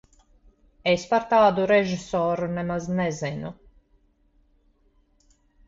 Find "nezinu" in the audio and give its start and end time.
3.03-3.55